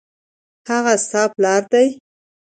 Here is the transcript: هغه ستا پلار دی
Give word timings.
هغه 0.69 0.93
ستا 1.05 1.23
پلار 1.35 1.63
دی 1.71 1.87